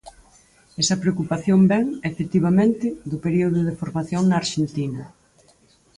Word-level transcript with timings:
Esa 0.81 0.99
preocupación 1.03 1.59
vén, 1.71 1.85
efectivamente, 2.09 2.85
do 3.09 3.17
período 3.25 3.59
de 3.67 3.77
formación 3.81 4.23
na 4.25 4.35
Arxentina. 4.43 5.03